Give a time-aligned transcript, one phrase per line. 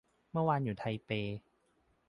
[0.31, 1.11] เมื่อวานอยู่ไทเป